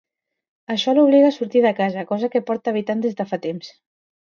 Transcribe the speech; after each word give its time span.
Això 0.75 0.95
l'obliga 0.95 1.27
a 1.33 1.35
sortir 1.35 1.61
de 1.67 1.73
casa, 1.81 2.07
cosa 2.15 2.31
que 2.37 2.43
porta 2.49 2.75
evitant 2.75 3.07
des 3.07 3.21
de 3.23 3.31
fa 3.35 3.43
temps. 3.47 3.73